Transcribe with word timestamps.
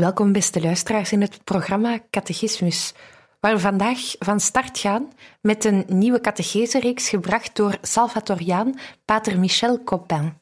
Welkom, 0.00 0.32
beste 0.32 0.60
luisteraars, 0.60 1.12
in 1.12 1.20
het 1.20 1.44
programma 1.44 2.00
Catechismus, 2.10 2.94
waar 3.40 3.54
we 3.54 3.60
vandaag 3.60 3.98
van 4.18 4.40
start 4.40 4.78
gaan 4.78 5.12
met 5.40 5.64
een 5.64 5.84
nieuwe 5.86 6.20
catechese-reeks 6.20 7.08
gebracht 7.08 7.56
door 7.56 7.78
Salvatoriaan 7.82 8.78
Pater 9.04 9.38
Michel 9.38 9.84
Copin. 9.84 10.40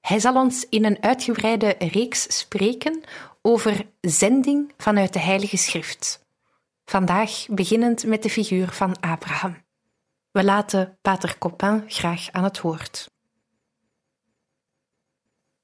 Hij 0.00 0.18
zal 0.18 0.34
ons 0.34 0.66
in 0.68 0.84
een 0.84 1.02
uitgebreide 1.02 1.74
reeks 1.78 2.38
spreken 2.38 3.00
over 3.42 3.86
zending 4.00 4.72
vanuit 4.76 5.12
de 5.12 5.20
Heilige 5.20 5.56
Schrift. 5.56 6.20
Vandaag 6.84 7.46
beginnend 7.50 8.06
met 8.06 8.22
de 8.22 8.30
figuur 8.30 8.68
van 8.68 9.00
Abraham. 9.00 9.56
We 10.30 10.44
laten 10.44 10.98
Pater 11.02 11.38
Copin 11.38 11.84
graag 11.86 12.30
aan 12.30 12.44
het 12.44 12.60
woord. 12.60 13.15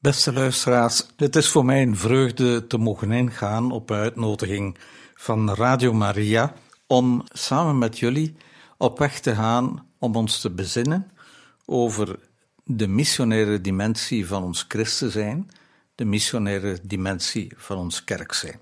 Beste 0.03 0.33
luisteraars, 0.33 1.07
het 1.17 1.37
is 1.37 1.49
voor 1.49 1.65
mij 1.65 1.83
een 1.83 1.97
vreugde 1.97 2.67
te 2.67 2.79
mogen 2.79 3.13
ingaan 3.13 3.71
op 3.71 3.91
uitnodiging 3.91 4.79
van 5.15 5.55
Radio 5.55 5.93
Maria 5.93 6.55
om 6.87 7.25
samen 7.29 7.79
met 7.79 7.99
jullie 7.99 8.37
op 8.79 8.99
weg 8.99 9.21
te 9.21 9.35
gaan 9.35 9.93
om 9.99 10.17
ons 10.17 10.41
te 10.41 10.51
bezinnen 10.51 11.11
over 11.65 12.19
de 12.65 12.87
missionaire 12.87 13.61
dimensie 13.61 14.27
van 14.27 14.43
ons 14.43 14.65
christen 14.69 15.11
zijn, 15.11 15.51
de 15.95 16.05
missionaire 16.05 16.79
dimensie 16.83 17.53
van 17.57 17.77
ons 17.77 18.05
kerk 18.05 18.33
zijn. 18.33 18.61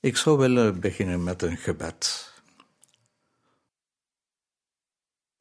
Ik 0.00 0.16
zou 0.16 0.38
willen 0.38 0.80
beginnen 0.80 1.24
met 1.24 1.42
een 1.42 1.56
gebed. 1.56 2.32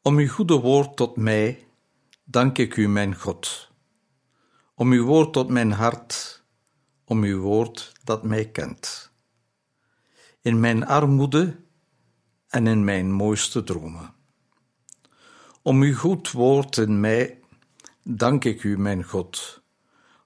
Om 0.02 0.18
uw 0.18 0.30
goede 0.30 0.56
woord 0.60 0.96
tot 0.96 1.16
mij 1.18 1.66
dank 2.24 2.58
ik 2.58 2.76
u, 2.76 2.88
mijn 2.88 3.16
God 3.16 3.70
om 4.82 4.92
uw 4.92 5.06
woord 5.06 5.34
tot 5.34 5.50
mijn 5.50 5.72
hart, 5.72 6.44
om 7.06 7.24
uw 7.24 7.42
woord 7.42 7.92
dat 8.04 8.24
mij 8.24 8.46
kent. 8.46 9.12
In 10.42 10.60
mijn 10.60 10.86
armoede 10.86 11.56
en 12.48 12.68
in 12.68 12.84
mijn 12.84 13.12
mooiste 13.12 13.64
dromen. 13.64 14.14
Om 15.62 15.82
uw 15.82 15.96
goed 15.96 16.32
woord 16.32 16.78
in 16.78 17.00
mij 17.00 17.40
dank 18.04 18.46
ik 18.46 18.64
u, 18.64 18.78
mijn 18.78 19.04
God, 19.04 19.62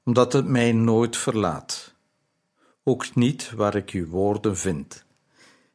omdat 0.04 0.34
het 0.34 0.48
mij 0.48 0.72
nooit 0.72 1.18
verlaat, 1.18 1.96
ook 2.84 3.16
niet 3.16 3.52
waar 3.52 3.76
ik 3.76 3.90
uw 3.90 4.08
woorden 4.08 4.58
vind, 4.58 5.06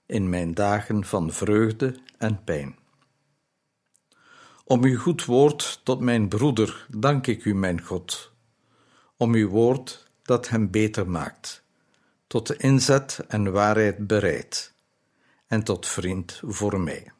in 0.06 0.28
mijn 0.28 0.54
dagen 0.54 1.04
van 1.04 1.32
vreugde 1.32 1.96
en 2.18 2.44
pijn. 2.44 2.78
Om 4.64 4.84
uw 4.84 4.98
goed 4.98 5.24
woord 5.24 5.80
tot 5.82 6.00
mijn 6.00 6.28
broeder 6.28 6.86
dank 6.90 7.26
ik 7.26 7.44
u, 7.44 7.54
mijn 7.54 7.82
God 7.82 8.29
om 9.20 9.34
uw 9.34 9.48
woord 9.48 10.06
dat 10.22 10.48
hem 10.48 10.70
beter 10.70 11.08
maakt, 11.08 11.64
tot 12.26 12.46
de 12.46 12.56
inzet 12.56 13.24
en 13.28 13.52
waarheid 13.52 14.06
bereid, 14.06 14.74
en 15.46 15.64
tot 15.64 15.86
vriend 15.86 16.40
voor 16.44 16.80
mij. 16.80 17.12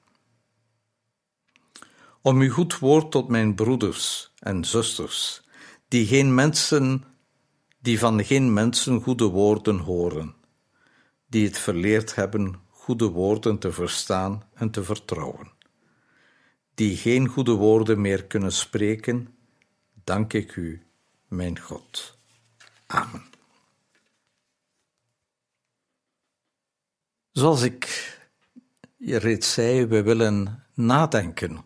Om 2.21 2.41
uw 2.41 2.50
goed 2.50 2.78
woord 2.78 3.10
tot 3.10 3.28
mijn 3.28 3.55
broeders 3.55 4.33
en 4.39 4.65
zusters, 4.65 5.43
die 5.89 6.06
geen 6.06 6.34
mensen, 6.34 7.05
die 7.78 7.99
van 7.99 8.25
geen 8.25 8.53
mensen 8.53 9.03
goede 9.03 9.28
woorden 9.28 9.78
horen, 9.78 10.34
die 11.27 11.47
het 11.47 11.59
verleerd 11.59 12.15
hebben 12.15 12.60
goede 12.69 13.09
woorden 13.09 13.59
te 13.59 13.72
verstaan 13.72 14.43
en 14.55 14.71
te 14.71 14.84
vertrouwen, 14.84 15.53
die 16.75 16.97
geen 16.97 17.28
goede 17.28 17.53
woorden 17.53 18.00
meer 18.00 18.25
kunnen 18.25 18.53
spreken, 18.53 19.34
dank 20.05 20.33
ik 20.33 20.56
u 20.56 20.90
mijn 21.30 21.58
God. 21.58 22.18
Amen. 22.86 23.24
Zoals 27.32 27.62
ik 27.62 28.08
je 28.96 29.16
reeds 29.16 29.52
zei, 29.52 29.86
we 29.86 30.02
willen 30.02 30.64
nadenken 30.74 31.64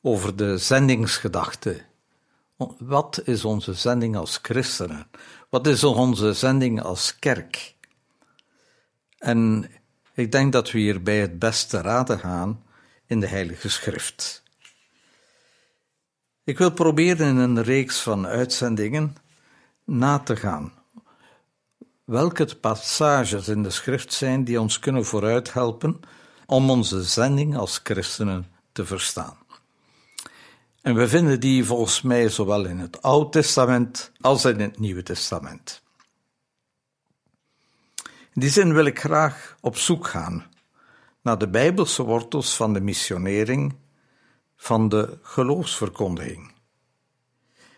over 0.00 0.36
de 0.36 0.58
zendingsgedachte. 0.58 1.84
Wat 2.78 3.20
is 3.24 3.44
onze 3.44 3.74
zending 3.74 4.16
als 4.16 4.38
christenen? 4.42 5.10
Wat 5.50 5.66
is 5.66 5.84
onze 5.84 6.32
zending 6.32 6.82
als 6.82 7.18
kerk? 7.18 7.74
En 9.18 9.70
ik 10.14 10.32
denk 10.32 10.52
dat 10.52 10.70
we 10.70 10.78
hierbij 10.78 11.20
het 11.20 11.38
beste 11.38 11.80
raden 11.80 12.18
gaan 12.18 12.64
in 13.06 13.20
de 13.20 13.26
Heilige 13.26 13.68
Schrift. 13.68 14.41
Ik 16.44 16.58
wil 16.58 16.72
proberen 16.72 17.28
in 17.28 17.36
een 17.36 17.62
reeks 17.62 18.00
van 18.00 18.26
uitzendingen 18.26 19.16
na 19.84 20.18
te 20.18 20.36
gaan 20.36 20.72
welke 22.04 22.56
passages 22.56 23.48
in 23.48 23.62
de 23.62 23.70
schrift 23.70 24.12
zijn 24.12 24.44
die 24.44 24.60
ons 24.60 24.78
kunnen 24.78 25.04
vooruithelpen 25.04 26.00
om 26.46 26.70
onze 26.70 27.02
zending 27.02 27.56
als 27.56 27.80
christenen 27.82 28.46
te 28.72 28.86
verstaan. 28.86 29.36
En 30.82 30.94
we 30.94 31.08
vinden 31.08 31.40
die 31.40 31.64
volgens 31.64 32.02
mij 32.02 32.28
zowel 32.28 32.64
in 32.64 32.78
het 32.78 33.02
Oude 33.02 33.28
Testament 33.28 34.12
als 34.20 34.44
in 34.44 34.60
het 34.60 34.78
Nieuwe 34.78 35.02
Testament. 35.02 35.82
In 38.04 38.40
die 38.40 38.50
zin 38.50 38.72
wil 38.72 38.84
ik 38.84 38.98
graag 38.98 39.56
op 39.60 39.76
zoek 39.76 40.06
gaan 40.06 40.46
naar 41.22 41.38
de 41.38 41.48
Bijbelse 41.48 42.02
wortels 42.02 42.56
van 42.56 42.72
de 42.72 42.80
missionering 42.80 43.74
van 44.62 44.88
de 44.88 45.18
geloofsverkondiging. 45.22 46.52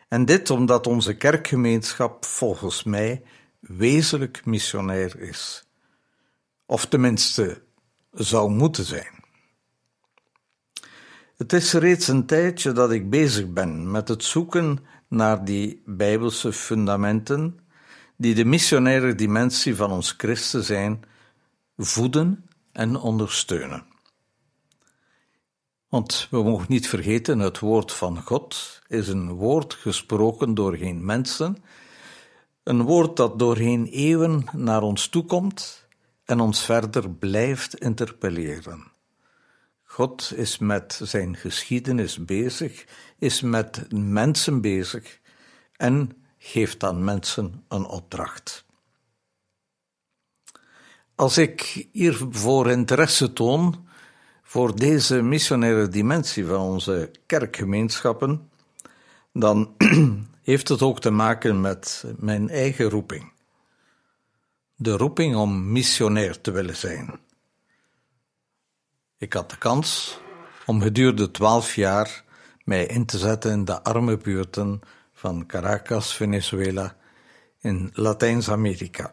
En 0.09 0.25
dit 0.25 0.50
omdat 0.50 0.87
onze 0.87 1.17
kerkgemeenschap 1.17 2.25
volgens 2.25 2.83
mij 2.83 3.22
wezenlijk 3.61 4.45
missionair 4.45 5.21
is, 5.21 5.69
of 6.67 6.87
tenminste 6.87 7.62
zou 8.11 8.50
moeten 8.50 8.84
zijn. 8.84 9.25
Het 11.37 11.53
is 11.53 11.72
reeds 11.72 12.09
een 12.09 12.27
tijdje 12.27 12.72
dat 12.72 12.91
ik 12.91 13.11
bezig 13.11 13.53
ben 13.53 13.91
met 13.91 14.09
het 14.09 14.25
zoeken 14.25 14.78
naar 15.09 15.45
die 15.45 15.83
bijbelse 15.87 16.53
fundamenten 16.53 17.59
die 18.16 18.34
de 18.34 18.45
missionaire 18.45 19.15
dimensie 19.15 19.77
van 19.77 19.91
ons 19.91 20.15
christen 20.16 20.65
zijn, 20.65 21.04
voeden 21.77 22.48
en 22.72 22.97
ondersteunen. 22.97 23.93
Want 25.94 26.26
we 26.30 26.42
mogen 26.42 26.66
niet 26.68 26.88
vergeten, 26.88 27.38
het 27.38 27.58
woord 27.58 27.92
van 27.92 28.22
God 28.22 28.80
is 28.88 29.08
een 29.08 29.32
woord 29.32 29.74
gesproken 29.74 30.54
door 30.54 30.76
geen 30.76 31.04
mensen, 31.04 31.56
een 32.62 32.82
woord 32.82 33.16
dat 33.16 33.38
doorheen 33.38 33.86
eeuwen 33.86 34.44
naar 34.52 34.82
ons 34.82 35.08
toekomt 35.08 35.86
en 36.24 36.41
ons 36.41 36.64
verder 36.64 37.10
blijft 37.10 37.74
interpelleren. 37.74 38.84
God 39.82 40.32
is 40.36 40.58
met 40.58 41.00
zijn 41.02 41.36
geschiedenis 41.36 42.24
bezig, 42.24 42.84
is 43.18 43.41
met 43.41 43.92
mensen 43.92 44.60
bezig 44.60 45.20
en 45.76 46.24
geeft 46.38 46.84
aan 46.84 47.04
mensen 47.04 47.64
een 47.68 47.84
opdracht. 47.84 48.64
Als 51.14 51.38
ik 51.38 51.86
hiervoor 51.92 52.70
interesse 52.70 53.32
toon, 53.32 53.92
voor 54.54 54.77
deze 54.77 55.22
missionaire 55.22 55.89
dimensie 55.89 56.47
van 56.47 56.60
onze 56.60 57.10
kerkgemeenschappen, 57.27 58.51
dan 59.33 59.74
heeft 60.51 60.68
het 60.68 60.83
ook 60.83 61.01
te 61.01 61.10
maken 61.10 61.60
met 61.60 62.04
mijn 62.16 62.48
eigen 62.48 62.89
roeping. 62.89 63.33
De 64.77 64.97
roeping 64.97 65.36
om 65.36 65.72
missionair 65.72 66.41
te 66.41 66.51
willen 66.51 66.77
zijn. 66.77 67.21
Ik 69.18 69.33
had 69.33 69.51
de 69.51 69.59
kans 69.59 70.18
om 70.66 70.80
gedurende 70.80 71.30
twaalf 71.30 71.74
jaar 71.74 72.24
mij 72.65 72.86
in 72.86 73.06
te 73.06 73.18
zetten 73.18 73.53
in 73.53 73.65
de 73.65 73.83
arme 73.83 74.16
buurten 74.16 74.80
van 75.12 75.47
Caracas, 75.47 76.16
Venezuela, 76.16 76.97
in 77.60 77.91
Latijns-Amerika. 77.92 79.12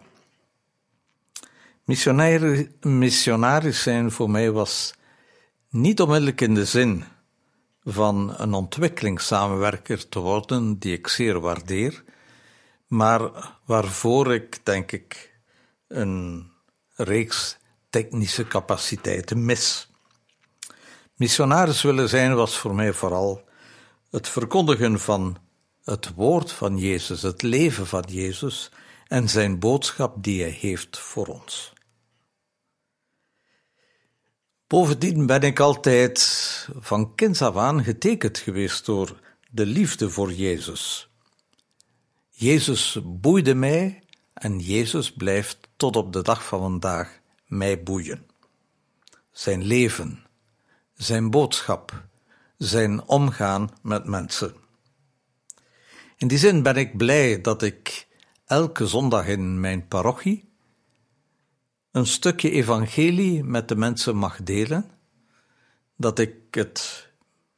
Missionaris 2.81 3.81
zijn 3.81 4.11
voor 4.11 4.29
mij 4.29 4.51
was 4.51 4.99
niet 5.71 6.01
onmiddellijk 6.01 6.41
in 6.41 6.53
de 6.53 6.65
zin 6.65 7.03
van 7.83 8.33
een 8.38 8.53
ontwikkelingssamenwerker 8.53 10.09
te 10.09 10.19
worden, 10.19 10.79
die 10.79 10.94
ik 10.94 11.07
zeer 11.07 11.39
waardeer, 11.39 12.03
maar 12.88 13.31
waarvoor 13.65 14.33
ik, 14.33 14.65
denk 14.65 14.91
ik, 14.91 15.39
een 15.88 16.51
reeks 16.95 17.57
technische 17.89 18.47
capaciteiten 18.47 19.45
mis. 19.45 19.89
Missionaris 21.15 21.81
willen 21.81 22.09
zijn 22.09 22.35
was 22.35 22.57
voor 22.57 22.75
mij 22.75 22.94
vooral 22.94 23.44
het 24.09 24.29
verkondigen 24.29 25.00
van 25.00 25.38
het 25.83 26.13
woord 26.15 26.51
van 26.51 26.77
Jezus, 26.77 27.21
het 27.21 27.41
leven 27.41 27.88
van 27.88 28.03
Jezus 28.07 28.71
en 29.07 29.29
zijn 29.29 29.59
boodschap 29.59 30.24
die 30.24 30.41
hij 30.41 30.57
heeft 30.59 30.97
voor 30.97 31.27
ons. 31.27 31.70
Bovendien 34.71 35.25
ben 35.25 35.41
ik 35.41 35.59
altijd 35.59 36.19
van 36.79 37.15
kinds 37.15 37.41
af 37.41 37.56
aan 37.56 37.83
getekend 37.83 38.38
geweest 38.38 38.85
door 38.85 39.19
de 39.50 39.65
liefde 39.65 40.09
voor 40.09 40.33
Jezus. 40.33 41.09
Jezus 42.29 43.00
boeide 43.03 43.53
mij 43.53 44.03
en 44.33 44.59
Jezus 44.59 45.13
blijft 45.13 45.59
tot 45.75 45.95
op 45.95 46.13
de 46.13 46.21
dag 46.21 46.45
van 46.45 46.59
vandaag 46.59 47.19
mij 47.45 47.83
boeien. 47.83 48.25
Zijn 49.31 49.63
leven, 49.63 50.25
zijn 50.94 51.29
boodschap, 51.29 52.06
zijn 52.57 53.07
omgaan 53.07 53.69
met 53.81 54.06
mensen. 54.06 54.56
In 56.17 56.27
die 56.27 56.38
zin 56.38 56.63
ben 56.63 56.75
ik 56.75 56.97
blij 56.97 57.41
dat 57.41 57.62
ik 57.62 58.07
elke 58.45 58.88
zondag 58.88 59.27
in 59.27 59.59
mijn 59.59 59.88
parochie 59.88 60.50
een 61.91 62.05
stukje 62.05 62.51
evangelie 62.51 63.43
met 63.43 63.67
de 63.67 63.75
mensen 63.75 64.15
mag 64.15 64.43
delen, 64.43 64.91
dat 65.95 66.19
ik 66.19 66.35
het 66.51 67.09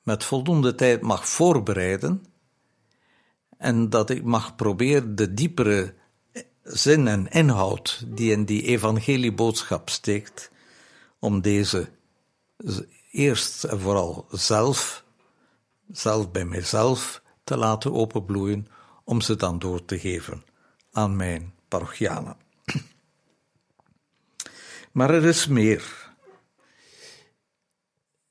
met 0.03 0.24
voldoende 0.24 0.75
tijd 0.75 1.01
mag 1.01 1.27
voorbereiden 1.27 2.25
en 3.57 3.89
dat 3.89 4.09
ik 4.09 4.24
mag 4.24 4.56
proberen 4.56 5.15
de 5.15 5.33
diepere 5.33 5.94
zin 6.63 7.07
en 7.07 7.27
inhoud 7.27 8.03
die 8.07 8.31
in 8.31 8.45
die 8.45 8.62
evangelieboodschap 8.62 9.89
steekt, 9.89 10.51
om 11.19 11.41
deze 11.41 11.89
eerst 13.12 13.63
en 13.63 13.80
vooral 13.80 14.25
zelf, 14.31 15.03
zelf 15.91 16.31
bij 16.31 16.45
mijzelf, 16.45 17.21
te 17.44 17.57
laten 17.57 17.94
openbloeien, 17.94 18.68
om 19.03 19.21
ze 19.21 19.35
dan 19.35 19.59
door 19.59 19.85
te 19.85 20.00
geven 20.00 20.44
aan 20.91 21.15
mijn 21.15 21.53
parochianen. 21.68 22.43
Maar 24.94 25.13
er 25.13 25.25
is 25.25 25.48
meer. 25.48 26.12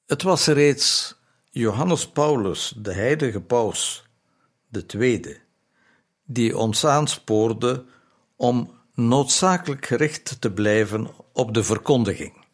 Het 0.06 0.22
was 0.22 0.46
reeds 0.46 1.16
Johannes 1.50 2.08
Paulus, 2.08 2.74
de 2.76 2.92
heilige 2.92 3.40
paus, 3.40 4.06
de 4.68 4.86
tweede, 4.86 5.40
die 6.24 6.56
ons 6.56 6.84
aanspoorde 6.84 7.84
om 8.36 8.80
noodzakelijk 8.94 9.86
gericht 9.86 10.40
te 10.40 10.52
blijven 10.52 11.10
op 11.32 11.54
de 11.54 11.64
verkondiging. 11.64 12.44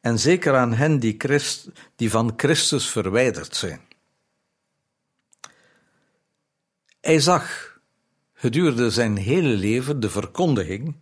En 0.00 0.18
zeker 0.18 0.56
aan 0.56 0.72
hen 0.72 0.98
die, 0.98 1.14
Christ, 1.18 1.68
die 1.96 2.10
van 2.10 2.32
Christus 2.36 2.88
verwijderd 2.88 3.56
zijn. 3.56 3.80
Hij 7.00 7.20
zag 7.20 7.78
gedurende 8.32 8.90
zijn 8.90 9.16
hele 9.16 9.48
leven 9.48 10.00
de 10.00 10.10
verkondiging 10.10 10.96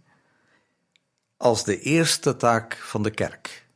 als 1.38 1.64
de 1.64 1.80
eerste 1.80 2.36
taak 2.36 2.76
van 2.76 3.02
de 3.02 3.10
kerk. 3.10 3.66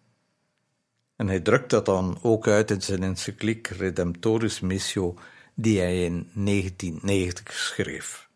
En 1.17 1.29
hij 1.29 1.41
drukt 1.41 1.71
dat 1.71 1.87
dan 1.87 2.19
ook 2.23 2.49
uit 2.49 2.71
in 2.71 2.83
zijn 2.83 3.03
encycliek 3.03 3.67
Redemptoris 3.67 4.61
Missio, 4.61 5.15
die 5.55 5.79
hij 5.79 6.05
in 6.05 6.31
1990 6.35 7.55
schreef. 7.55 8.29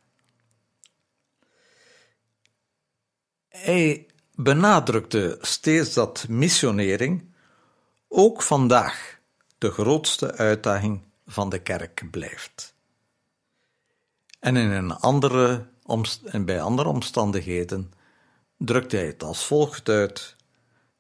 Hij 3.49 4.06
benadrukte 4.34 5.38
steeds 5.40 5.94
dat 5.94 6.28
missionering 6.28 7.34
ook 8.08 8.43
vandaag 8.43 9.19
de 9.58 9.70
grootste 9.70 10.32
uitdaging 10.32 11.02
van 11.26 11.49
de 11.49 11.58
kerk 11.58 12.11
blijft. 12.11 12.75
En 14.40 14.56
in 14.56 14.70
een 14.70 14.93
andere, 14.93 15.69
bij 16.44 16.61
andere 16.61 16.88
omstandigheden 16.88 17.93
drukt 18.58 18.93
hij 18.93 19.06
het 19.06 19.23
als 19.23 19.47
volgt 19.47 19.88
uit: 19.88 20.37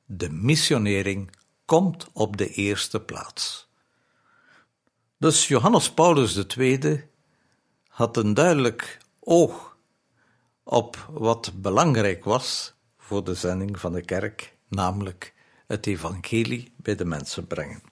De 0.04 0.30
missionering 0.30 1.36
komt 1.64 2.08
op 2.12 2.36
de 2.36 2.48
eerste 2.48 3.00
plaats. 3.00 3.68
Dus 5.18 5.48
Johannes 5.48 5.92
Paulus 5.92 6.46
II 6.56 7.04
had 7.88 8.16
een 8.16 8.34
duidelijk 8.34 8.98
oog 9.20 9.76
op 10.62 11.08
wat 11.10 11.52
belangrijk 11.54 12.24
was 12.24 12.74
voor 12.98 13.24
de 13.24 13.34
zending 13.34 13.80
van 13.80 13.92
de 13.92 14.04
kerk, 14.04 14.56
namelijk 14.68 15.34
het 15.66 15.86
evangelie 15.86 16.72
bij 16.76 16.94
de 16.94 17.04
mensen 17.04 17.46
brengen. 17.46 17.82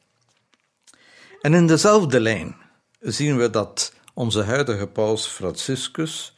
En 1.41 1.55
in 1.55 1.67
dezelfde 1.67 2.21
lijn 2.21 2.57
zien 3.01 3.37
we 3.37 3.51
dat 3.51 3.93
onze 4.15 4.43
huidige 4.43 4.87
paus 4.87 5.27
Franciscus 5.27 6.37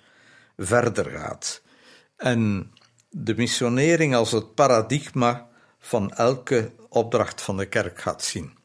verder 0.57 1.11
gaat 1.11 1.63
en 2.17 2.73
de 3.11 3.35
missionering 3.35 4.15
als 4.15 4.33
het 4.33 4.55
paradigma 4.55 5.49
van 5.79 6.13
elke 6.13 6.73
opdracht 6.89 7.43
van 7.43 7.57
de 7.57 7.67
kerk 7.67 8.01
gaat 8.01 8.25
zien. 8.25 8.59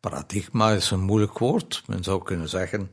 Paradigma 0.00 0.70
is 0.70 0.90
een 0.90 1.00
moeilijk 1.00 1.38
woord. 1.38 1.82
Men 1.86 2.04
zou 2.04 2.24
kunnen 2.24 2.48
zeggen 2.48 2.90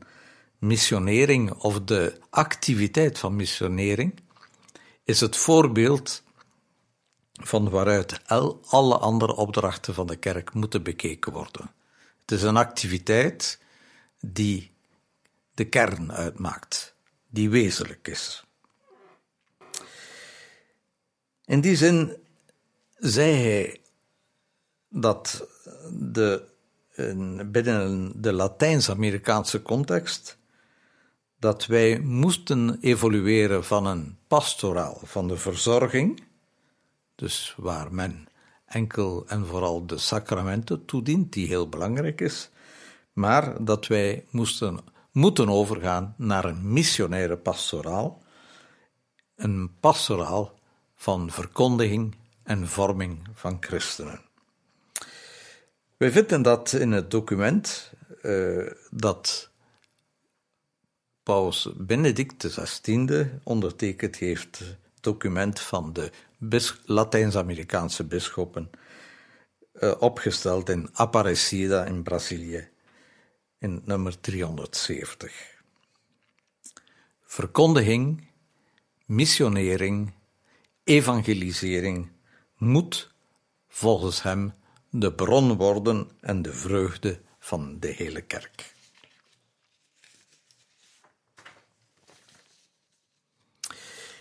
missionering 0.58 1.50
of 1.50 1.80
de 1.80 2.18
activiteit 2.30 3.18
van 3.18 3.36
missionering 3.36 4.20
is 5.04 5.20
het 5.20 5.36
voorbeeld 5.36 6.22
van 7.32 7.70
waaruit 7.70 8.20
alle 8.66 8.98
andere 8.98 9.34
opdrachten 9.34 9.94
van 9.94 10.06
de 10.06 10.16
kerk 10.16 10.52
moeten 10.54 10.82
bekeken 10.82 11.32
worden. 11.32 11.70
Het 12.20 12.30
is 12.30 12.42
een 12.42 12.56
activiteit 12.56 13.60
die 14.20 14.70
de 15.54 15.64
kern 15.64 16.12
uitmaakt, 16.12 16.94
die 17.28 17.50
wezenlijk 17.50 18.08
is. 18.08 18.44
In 21.44 21.60
die 21.60 21.76
zin 21.76 22.16
zei 22.94 23.34
hij 23.34 23.80
dat 24.88 25.48
de, 25.90 26.48
binnen 27.46 28.12
de 28.22 28.32
Latijns-Amerikaanse 28.32 29.62
context 29.62 30.38
dat 31.38 31.66
wij 31.66 31.98
moesten 32.00 32.78
evolueren 32.80 33.64
van 33.64 33.86
een 33.86 34.18
pastoraal, 34.26 35.00
van 35.02 35.28
de 35.28 35.36
verzorging, 35.36 36.22
dus 37.14 37.54
waar 37.56 37.94
men 37.94 38.28
enkel 38.66 39.24
en 39.26 39.46
vooral 39.46 39.86
de 39.86 39.98
sacramenten 39.98 40.84
toedient, 40.84 41.32
die 41.32 41.46
heel 41.46 41.68
belangrijk 41.68 42.20
is, 42.20 42.50
maar 43.12 43.64
dat 43.64 43.86
wij 43.86 44.24
moesten, 44.30 44.78
moeten 45.12 45.48
overgaan 45.48 46.14
naar 46.16 46.44
een 46.44 46.72
missionaire 46.72 47.36
pastoraal, 47.36 48.22
een 49.36 49.70
pastoraal 49.80 50.58
van 51.02 51.30
verkondiging 51.30 52.14
en 52.42 52.68
vorming 52.68 53.28
van 53.34 53.56
christenen. 53.60 54.20
Wij 55.96 56.10
vinden 56.10 56.42
dat 56.42 56.72
in 56.72 56.92
het 56.92 57.10
document 57.10 57.92
uh, 58.22 58.70
dat 58.90 59.50
Paus 61.22 61.68
Benedict 61.76 62.48
XVI 62.48 63.30
ondertekend 63.42 64.16
heeft, 64.16 64.76
document 65.00 65.60
van 65.60 65.92
de 65.92 66.10
Latijns-Amerikaanse 66.84 68.04
bisschoppen, 68.04 68.70
uh, 69.74 69.94
opgesteld 69.98 70.68
in 70.68 70.88
Aparecida 70.92 71.84
in 71.84 72.02
Brazilië, 72.02 72.68
in 73.58 73.82
nummer 73.84 74.20
370. 74.20 75.32
Verkondiging, 77.20 78.28
missionering 79.06 80.12
evangelisering 80.84 82.10
moet 82.56 83.14
volgens 83.68 84.22
hem 84.22 84.54
de 84.90 85.12
bron 85.12 85.56
worden 85.56 86.10
en 86.20 86.42
de 86.42 86.52
vreugde 86.52 87.20
van 87.38 87.76
de 87.80 87.88
hele 87.88 88.20
kerk. 88.20 88.74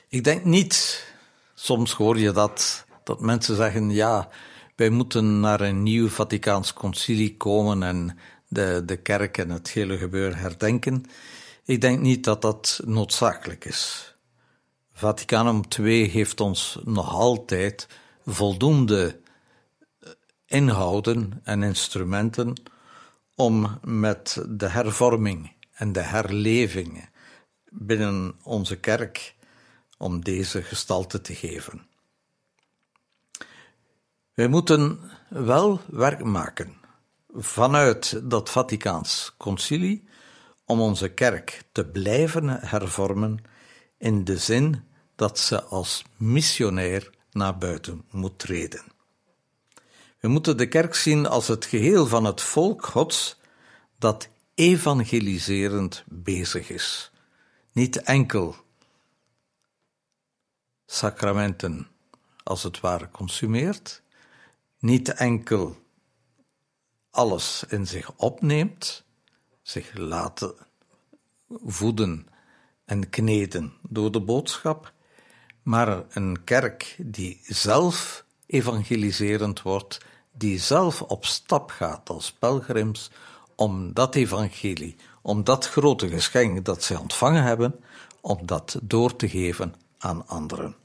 Ik 0.08 0.24
denk 0.24 0.46
niet, 0.46 1.06
soms 1.54 1.94
hoor 1.94 2.20
je 2.20 2.32
dat, 2.32 2.86
dat 3.04 3.20
mensen 3.20 3.56
zeggen: 3.56 3.90
ja, 3.90 4.30
wij 4.76 4.90
moeten 4.90 5.40
naar 5.40 5.62
een 5.62 5.84
nieuw 5.84 6.10
Vaticaans 6.10 6.74
concilie 6.74 7.38
komen 7.38 7.84
en 7.84 8.18
de, 8.48 8.84
de 8.86 8.98
kerk 8.98 9.38
en 9.38 9.50
het 9.50 9.72
hele 9.72 9.98
gebeuren 9.98 10.38
herdenken. 10.38 11.06
Ik 11.66 11.82
denk 11.82 12.00
niet 12.00 12.24
dat 12.24 12.42
dat 12.42 12.82
noodzakelijk 12.86 13.66
is. 13.66 14.11
Vaticanum 15.02 15.62
II 15.80 16.10
heeft 16.10 16.40
ons 16.40 16.80
nog 16.84 17.10
altijd 17.10 17.88
voldoende 18.26 19.20
eh, 20.00 20.10
inhouden 20.46 21.42
en 21.44 21.64
instrumenten 21.64 22.62
om 23.36 23.80
met 23.84 24.46
de 24.50 24.68
hervorming 24.68 25.54
en 25.74 25.92
de 25.92 26.00
herleving 26.02 27.10
binnen 27.70 28.36
onze 28.44 28.80
kerk 28.80 29.36
om 29.98 30.24
deze 30.24 30.64
gestalte 30.64 31.22
te 31.22 31.36
geven. 31.36 31.88
Wij 34.34 34.48
moeten 34.48 35.00
wel 35.30 35.82
werk 35.90 36.24
maken 36.24 36.78
vanuit 37.30 38.22
dat 38.30 38.50
Vaticaans 38.50 39.34
concilie 39.38 40.08
om 40.66 40.80
onze 40.80 41.10
kerk 41.10 41.64
te 41.72 41.86
blijven 41.86 42.50
hervormen 42.50 43.44
in 43.98 44.24
de 44.24 44.38
zin 44.38 44.90
dat 45.22 45.40
ze 45.40 45.64
als 45.64 46.04
missionair 46.18 47.10
naar 47.32 47.58
buiten 47.58 48.06
moet 48.12 48.40
treden. 48.40 48.84
We 50.20 50.28
moeten 50.28 50.58
de 50.58 50.68
kerk 50.68 50.96
zien 50.96 51.26
als 51.26 51.48
het 51.48 51.66
geheel 51.66 52.08
van 52.08 52.24
het 52.24 52.42
volk 52.42 52.86
Gods 52.86 53.40
dat 53.98 54.28
evangeliserend 54.56 56.04
bezig 56.08 56.70
is. 56.70 57.12
Niet 57.72 58.02
enkel 58.02 58.56
sacramenten 60.86 61.88
als 62.44 62.64
het 62.64 62.80
ware 62.80 63.10
consumeert, 63.10 64.02
niet 64.80 65.10
enkel 65.10 65.76
alles 67.10 67.64
in 67.68 67.88
zich 67.88 68.14
opneemt, 68.16 69.04
zich 69.62 69.94
laten 69.94 70.54
voeden 71.50 72.28
en 72.86 73.10
kneden 73.10 73.74
door 73.82 74.12
de 74.12 74.22
boodschap, 74.22 74.94
maar 75.64 76.04
een 76.10 76.44
kerk 76.44 76.96
die 77.00 77.40
zelf 77.44 78.26
evangeliserend 78.46 79.62
wordt, 79.62 79.98
die 80.32 80.60
zelf 80.60 81.02
op 81.02 81.26
stap 81.26 81.70
gaat 81.70 82.10
als 82.10 82.32
pelgrims 82.32 83.12
om 83.56 83.94
dat 83.94 84.16
evangelie, 84.16 84.96
om 85.22 85.44
dat 85.44 85.68
grote 85.68 86.10
geschenk 86.10 86.66
dat 86.66 86.84
zij 86.84 86.98
ontvangen 86.98 87.44
hebben, 87.44 87.80
om 88.22 88.46
dat 88.46 88.80
door 88.82 89.16
te 89.16 89.30
geven 89.30 89.76
aan 89.98 90.28
anderen. 90.28 90.76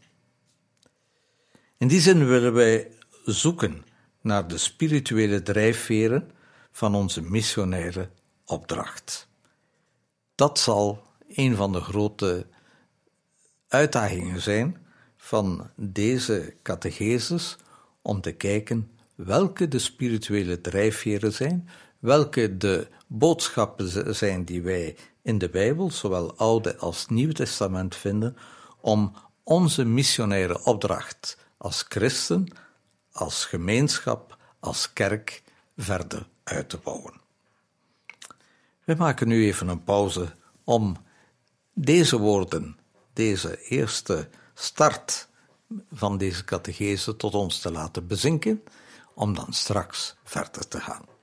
In 1.77 1.89
die 1.89 2.01
zin 2.01 2.27
willen 2.27 2.53
wij 2.53 2.91
zoeken 3.25 3.85
naar 4.21 4.49
de 4.49 4.59
spirituele 4.59 5.43
drijfveren 5.43 6.31
van 6.73 6.95
onze 6.95 7.23
missionaire 7.23 8.09
opdracht. 8.45 9.29
Dat 10.35 10.59
zal 10.59 11.03
een 11.29 11.57
van 11.57 11.73
de 11.73 11.81
grote 11.81 12.47
uitdagingen 13.69 14.41
zijn 14.41 14.77
van 15.17 15.71
deze 15.77 16.55
catecheses 16.63 17.57
om 18.03 18.21
te 18.21 18.33
kijken 18.33 18.91
welke 19.15 19.69
de 19.69 19.79
spirituele 19.79 20.61
drijfveren 20.61 21.33
zijn, 21.33 21.69
welke 21.99 22.57
de 22.57 22.89
boodschappen 23.07 24.15
zijn 24.15 24.45
die 24.45 24.63
wij 24.63 24.97
in 25.23 25.39
de 25.39 25.49
Bijbel, 25.49 25.91
zowel 25.91 26.37
Oude 26.37 26.77
als 26.77 27.07
Nieuw 27.09 27.33
Testament, 27.33 27.97
vinden, 27.97 28.37
om 28.81 29.13
onze 29.43 29.85
missionaire 29.85 30.65
opdracht 30.65 31.39
als 31.57 31.85
christen, 31.89 32.49
als 33.13 33.45
gemeenschap, 33.45 34.39
als 34.61 34.93
kerk 34.93 35.43
verder 35.77 36.29
uit 36.45 36.69
te 36.69 36.79
bouwen. 36.79 37.21
We 38.85 38.95
maken 38.95 39.29
nu 39.29 39.45
even 39.45 39.69
een 39.69 39.85
pauze 39.85 40.35
om 40.65 40.97
deze 41.75 42.19
woorden, 42.19 42.79
deze 43.17 43.63
eerste 43.63 44.29
start 44.55 45.29
van 45.93 46.19
deze 46.19 46.45
catechese 46.45 47.17
tot 47.17 47.35
ons 47.35 47.59
te 47.59 47.71
laten 47.71 48.07
bezinken, 48.07 48.63
om 49.15 49.35
dan 49.35 49.53
straks 49.53 50.17
verder 50.25 50.69
te 50.69 50.81
gaan. 50.81 51.16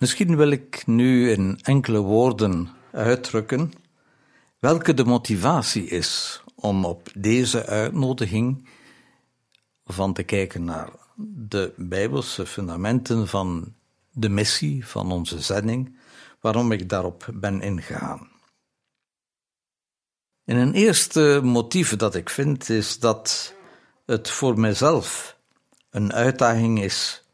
Misschien 0.00 0.36
wil 0.36 0.50
ik 0.50 0.86
nu 0.86 1.30
in 1.30 1.58
enkele 1.62 1.98
woorden 1.98 2.68
uitdrukken 2.92 3.72
welke 4.58 4.94
de 4.94 5.04
motivatie 5.04 5.84
is 5.84 6.42
om 6.54 6.84
op 6.84 7.08
deze 7.14 7.66
uitnodiging 7.66 8.68
van 9.84 10.12
te 10.12 10.22
kijken 10.22 10.64
naar 10.64 10.90
de 11.48 11.72
bijbelse 11.76 12.46
fundamenten 12.46 13.28
van 13.28 13.74
de 14.10 14.28
missie, 14.28 14.86
van 14.86 15.12
onze 15.12 15.40
zending, 15.40 15.98
waarom 16.40 16.72
ik 16.72 16.88
daarop 16.88 17.28
ben 17.34 17.60
ingegaan. 17.60 18.28
En 20.44 20.56
een 20.56 20.74
eerste 20.74 21.40
motief 21.42 21.96
dat 21.96 22.14
ik 22.14 22.30
vind 22.30 22.68
is 22.68 22.98
dat 22.98 23.54
het 24.06 24.30
voor 24.30 24.58
mijzelf 24.58 25.36
een 25.90 26.12
uitdaging 26.12 26.82
is 26.82 27.24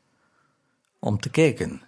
om 0.98 1.20
te 1.20 1.30
kijken 1.30 1.85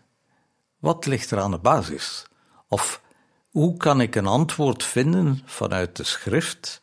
wat 0.79 1.07
ligt 1.07 1.31
er 1.31 1.39
aan 1.39 1.51
de 1.51 1.59
basis? 1.59 2.27
Of 2.69 3.03
hoe 3.51 3.77
kan 3.77 4.01
ik 4.01 4.15
een 4.15 4.27
antwoord 4.27 4.85
vinden 4.85 5.43
vanuit 5.45 5.97
de 5.97 6.05
schrift 6.05 6.83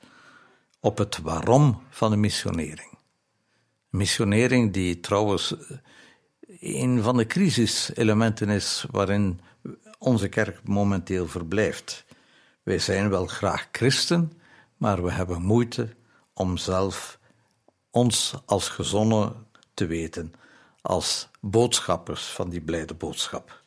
op 0.79 0.97
het 0.97 1.17
waarom 1.17 1.81
van 1.89 2.11
de 2.11 2.17
missionering? 2.17 2.97
Missionering 3.89 4.73
die 4.73 4.99
trouwens 4.99 5.55
een 6.59 7.01
van 7.03 7.17
de 7.17 7.25
crisiselementen 7.25 8.49
is 8.49 8.85
waarin 8.91 9.39
onze 9.97 10.27
kerk 10.27 10.67
momenteel 10.67 11.27
verblijft. 11.27 12.05
Wij 12.63 12.79
zijn 12.79 13.09
wel 13.09 13.25
graag 13.25 13.67
christen, 13.71 14.31
maar 14.77 15.03
we 15.03 15.11
hebben 15.11 15.41
moeite 15.41 15.95
om 16.33 16.57
zelf 16.57 17.19
ons 17.89 18.33
als 18.45 18.69
gezonnen 18.69 19.47
te 19.73 19.85
weten, 19.85 20.33
als 20.81 21.29
boodschappers 21.41 22.25
van 22.25 22.49
die 22.49 22.61
blijde 22.61 22.93
boodschap. 22.93 23.63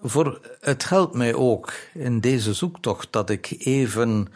Voor 0.00 0.56
het 0.60 0.88
helpt 0.88 1.14
mij 1.14 1.34
ook 1.34 1.72
in 1.94 2.20
deze 2.20 2.54
zoektocht 2.54 3.12
dat 3.12 3.30
ik 3.30 3.50
even 3.58 4.28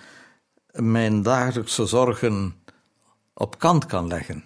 mijn 0.73 1.23
dagelijkse 1.23 1.87
zorgen 1.87 2.62
op 3.35 3.59
kant 3.59 3.87
kan 3.87 4.07
leggen, 4.07 4.45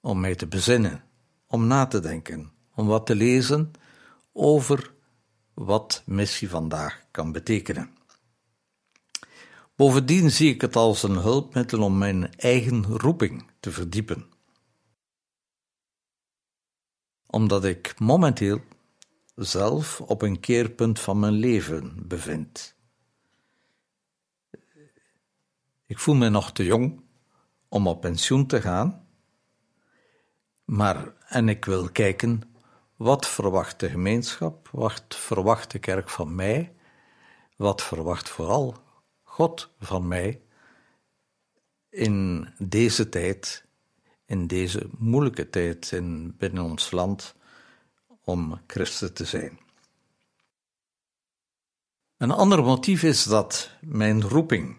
om 0.00 0.20
mij 0.20 0.34
te 0.34 0.46
bezinnen, 0.46 1.04
om 1.46 1.66
na 1.66 1.86
te 1.86 2.00
denken, 2.00 2.52
om 2.74 2.86
wat 2.86 3.06
te 3.06 3.14
lezen 3.14 3.70
over 4.32 4.92
wat 5.54 6.02
missie 6.06 6.50
vandaag 6.50 7.04
kan 7.10 7.32
betekenen. 7.32 7.96
Bovendien 9.76 10.30
zie 10.30 10.54
ik 10.54 10.60
het 10.60 10.76
als 10.76 11.02
een 11.02 11.16
hulpmiddel 11.16 11.82
om 11.82 11.98
mijn 11.98 12.36
eigen 12.36 12.84
roeping 12.86 13.50
te 13.60 13.70
verdiepen. 13.70 14.26
Omdat 17.26 17.64
ik 17.64 17.94
momenteel 17.98 18.60
zelf 19.38 20.00
op 20.00 20.22
een 20.22 20.40
keerpunt 20.40 21.00
van 21.00 21.18
mijn 21.18 21.32
leven 21.32 22.08
bevind. 22.08 22.76
Ik 25.86 25.98
voel 25.98 26.14
me 26.14 26.28
nog 26.28 26.52
te 26.52 26.64
jong 26.64 27.02
om 27.68 27.86
op 27.86 28.00
pensioen 28.00 28.46
te 28.46 28.60
gaan, 28.60 29.06
maar 30.64 31.12
en 31.28 31.48
ik 31.48 31.64
wil 31.64 31.90
kijken 31.90 32.42
wat 32.96 33.28
verwacht 33.28 33.80
de 33.80 33.88
gemeenschap, 33.88 34.68
wat 34.72 35.04
verwacht 35.08 35.70
de 35.70 35.78
kerk 35.78 36.08
van 36.08 36.34
mij, 36.34 36.74
wat 37.56 37.82
verwacht 37.82 38.28
vooral 38.28 38.76
God 39.22 39.70
van 39.78 40.08
mij 40.08 40.42
in 41.88 42.48
deze 42.58 43.08
tijd, 43.08 43.64
in 44.26 44.46
deze 44.46 44.88
moeilijke 44.98 45.50
tijd 45.50 45.92
in, 45.92 46.36
binnen 46.36 46.62
ons 46.62 46.90
land, 46.90 47.34
om 48.28 48.60
christen 48.66 49.14
te 49.14 49.24
zijn. 49.24 49.58
Een 52.16 52.30
ander 52.30 52.62
motief 52.62 53.02
is 53.02 53.24
dat 53.24 53.70
mijn 53.80 54.22
roeping, 54.22 54.76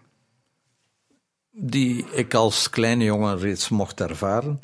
die 1.50 2.04
ik 2.04 2.34
als 2.34 2.70
kleine 2.70 3.04
jongen 3.04 3.38
reeds 3.38 3.68
mocht 3.68 4.00
ervaren, 4.00 4.58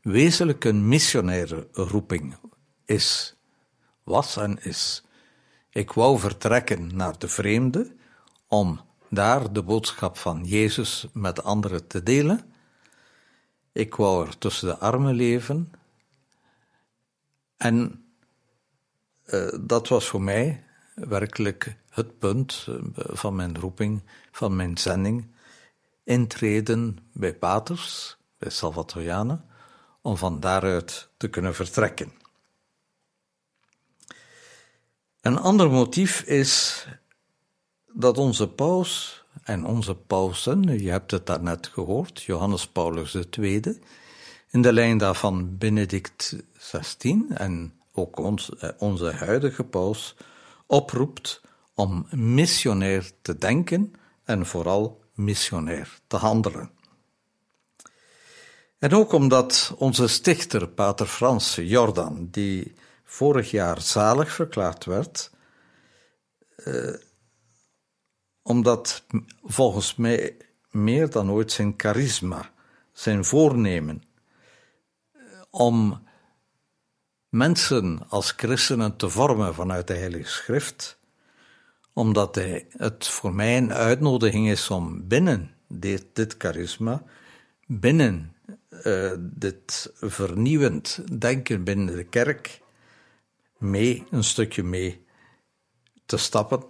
wezenlijk 0.00 0.64
een 0.64 0.88
missionaire 0.88 1.68
roeping 1.72 2.36
is, 2.84 3.36
was 4.04 4.36
en 4.36 4.62
is. 4.62 5.04
Ik 5.70 5.92
wou 5.92 6.18
vertrekken 6.18 6.96
naar 6.96 7.18
de 7.18 7.28
vreemde 7.28 7.94
om 8.46 8.80
daar 9.10 9.52
de 9.52 9.62
boodschap 9.62 10.16
van 10.16 10.44
Jezus 10.44 11.06
met 11.12 11.42
anderen 11.42 11.86
te 11.86 12.02
delen. 12.02 12.52
Ik 13.72 13.94
wou 13.94 14.26
er 14.26 14.38
tussen 14.38 14.68
de 14.68 14.78
armen 14.78 15.14
leven. 15.14 15.72
En 17.56 18.01
dat 19.60 19.88
was 19.88 20.06
voor 20.06 20.22
mij 20.22 20.64
werkelijk 20.94 21.76
het 21.88 22.18
punt 22.18 22.66
uh, 22.68 22.76
van 22.94 23.34
mijn 23.34 23.58
roeping, 23.58 24.02
van 24.32 24.56
mijn 24.56 24.78
zending. 24.78 25.26
Intreden 26.04 26.98
bij 27.12 27.34
paters, 27.34 28.16
bij 28.38 28.50
Salvatorianen, 28.50 29.44
om 30.00 30.16
van 30.16 30.40
daaruit 30.40 31.08
te 31.16 31.28
kunnen 31.28 31.54
vertrekken. 31.54 32.12
Een 35.20 35.38
ander 35.38 35.70
motief 35.70 36.22
is 36.22 36.86
dat 37.92 38.18
onze 38.18 38.48
paus 38.48 39.24
en 39.42 39.64
onze 39.64 39.94
pausen, 39.94 40.78
je 40.78 40.90
hebt 40.90 41.10
het 41.10 41.26
daarnet 41.26 41.66
gehoord, 41.66 42.22
Johannes 42.22 42.68
Paulus 42.68 43.14
II, 43.14 43.80
in 44.50 44.62
de 44.62 44.72
lijn 44.72 44.98
daarvan 44.98 45.58
Benedict 45.58 46.36
XVI 46.58 47.26
en 47.28 47.81
ook 47.92 48.18
ons, 48.18 48.54
eh, 48.54 48.70
onze 48.78 49.12
huidige 49.12 49.64
paus, 49.64 50.16
oproept 50.66 51.42
om 51.74 52.06
missionair 52.10 53.10
te 53.22 53.38
denken 53.38 53.92
en 54.24 54.46
vooral 54.46 55.04
missionair 55.14 56.00
te 56.06 56.16
handelen. 56.16 56.70
En 58.78 58.94
ook 58.94 59.12
omdat 59.12 59.74
onze 59.78 60.08
stichter, 60.08 60.68
Pater 60.68 61.06
Frans 61.06 61.54
Jordan, 61.54 62.28
die 62.30 62.74
vorig 63.04 63.50
jaar 63.50 63.80
zalig 63.80 64.32
verklaard 64.32 64.84
werd, 64.84 65.30
uh, 66.56 66.94
omdat 68.42 69.04
volgens 69.42 69.94
mij 69.94 70.36
meer 70.70 71.10
dan 71.10 71.30
ooit 71.30 71.52
zijn 71.52 71.74
charisma, 71.76 72.50
zijn 72.92 73.24
voornemen 73.24 74.02
om 75.50 76.06
mensen 77.32 78.08
als 78.08 78.32
christenen 78.36 78.96
te 78.96 79.08
vormen 79.08 79.54
vanuit 79.54 79.86
de 79.86 79.94
Heilige 79.94 80.30
Schrift, 80.30 80.98
omdat 81.92 82.34
het 82.68 83.08
voor 83.08 83.34
mij 83.34 83.56
een 83.56 83.72
uitnodiging 83.72 84.48
is 84.48 84.70
om 84.70 85.08
binnen 85.08 85.54
dit, 85.68 86.06
dit 86.12 86.34
charisma, 86.38 87.04
binnen 87.66 88.36
uh, 88.70 89.12
dit 89.18 89.92
vernieuwend 90.00 91.20
denken 91.20 91.64
binnen 91.64 91.96
de 91.96 92.04
kerk, 92.04 92.60
mee, 93.58 94.06
een 94.10 94.24
stukje 94.24 94.62
mee 94.62 95.06
te 96.06 96.16
stappen 96.16 96.64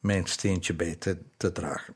mijn 0.00 0.26
steentje 0.26 0.74
bij 0.74 0.94
te, 0.94 1.18
te 1.36 1.52
dragen. 1.52 1.94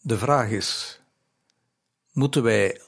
De 0.00 0.18
vraag 0.18 0.50
is: 0.50 1.00
moeten 2.12 2.42
wij 2.42 2.80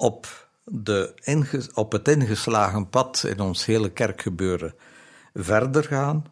op, 0.00 0.48
de 0.64 1.68
op 1.74 1.92
het 1.92 2.08
ingeslagen 2.08 2.88
pad 2.88 3.24
in 3.26 3.40
ons 3.40 3.64
hele 3.64 3.90
kerkgebeuren 3.90 4.74
verder 5.34 5.84
gaan? 5.84 6.24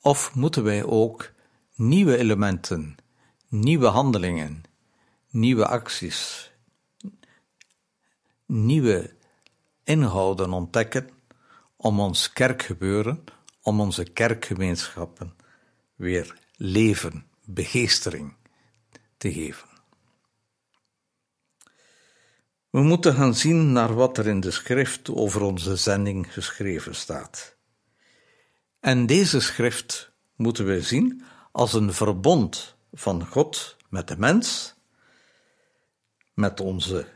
Of 0.00 0.34
moeten 0.34 0.64
wij 0.64 0.84
ook 0.84 1.32
nieuwe 1.74 2.16
elementen, 2.16 2.96
nieuwe 3.48 3.86
handelingen, 3.86 4.62
nieuwe 5.30 5.66
acties, 5.66 6.52
nieuwe 8.46 9.14
inhouden 9.84 10.52
ontdekken 10.52 11.08
om 11.76 12.00
ons 12.00 12.32
kerkgebeuren, 12.32 13.24
om 13.62 13.80
onze 13.80 14.04
kerkgemeenschappen 14.04 15.34
weer 15.94 16.38
leven, 16.56 17.26
begeestering 17.44 18.34
te 19.16 19.32
geven. 19.32 19.73
We 22.74 22.82
moeten 22.82 23.14
gaan 23.14 23.34
zien 23.34 23.72
naar 23.72 23.94
wat 23.94 24.18
er 24.18 24.26
in 24.26 24.40
de 24.40 24.50
schrift 24.50 25.10
over 25.10 25.42
onze 25.42 25.76
zending 25.76 26.32
geschreven 26.32 26.94
staat. 26.94 27.56
En 28.80 29.06
deze 29.06 29.40
schrift 29.40 30.10
moeten 30.36 30.66
we 30.66 30.82
zien 30.82 31.24
als 31.52 31.72
een 31.72 31.92
verbond 31.92 32.74
van 32.92 33.26
God 33.26 33.76
met 33.88 34.08
de 34.08 34.18
mens, 34.18 34.74
met 36.32 36.60
onze 36.60 37.06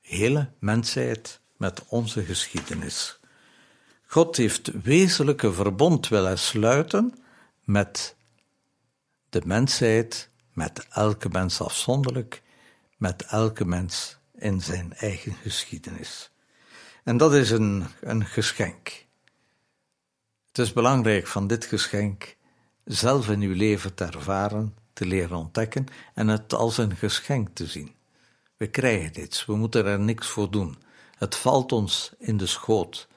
hele 0.00 0.50
mensheid, 0.58 1.40
met 1.56 1.82
onze 1.88 2.24
geschiedenis. 2.24 3.20
God 4.06 4.36
heeft 4.36 4.82
wezenlijke 4.82 5.52
verbond 5.52 6.08
willen 6.08 6.38
sluiten 6.38 7.14
met 7.64 8.16
de 9.28 9.42
mensheid, 9.44 10.28
met 10.52 10.86
elke 10.90 11.28
mens 11.28 11.60
afzonderlijk, 11.60 12.42
met 12.96 13.22
elke 13.22 13.64
mens 13.64 14.17
in 14.38 14.60
zijn 14.60 14.94
eigen 14.94 15.32
geschiedenis. 15.32 16.30
En 17.04 17.16
dat 17.16 17.34
is 17.34 17.50
een, 17.50 17.86
een 18.00 18.26
geschenk. 18.26 19.06
Het 20.46 20.58
is 20.58 20.72
belangrijk 20.72 21.26
van 21.26 21.46
dit 21.46 21.64
geschenk 21.64 22.36
zelf 22.84 23.28
in 23.28 23.40
uw 23.40 23.54
leven 23.54 23.94
te 23.94 24.04
ervaren, 24.04 24.76
te 24.92 25.06
leren 25.06 25.36
ontdekken 25.36 25.86
en 26.14 26.28
het 26.28 26.52
als 26.52 26.78
een 26.78 26.96
geschenk 26.96 27.48
te 27.54 27.66
zien. 27.66 27.94
We 28.56 28.66
krijgen 28.66 29.20
iets, 29.20 29.46
we 29.46 29.56
moeten 29.56 29.86
er 29.86 30.00
niks 30.00 30.26
voor 30.26 30.50
doen. 30.50 30.78
Het 31.16 31.34
valt 31.34 31.72
ons 31.72 32.12
in 32.18 32.36
de 32.36 32.46
schoot. 32.46 33.08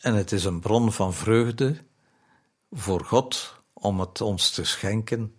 En 0.00 0.14
het 0.14 0.32
is 0.32 0.44
een 0.44 0.60
bron 0.60 0.92
van 0.92 1.14
vreugde 1.14 1.76
voor 2.70 3.04
God 3.04 3.60
om 3.72 4.00
het 4.00 4.20
ons 4.20 4.50
te 4.50 4.64
schenken 4.64 5.36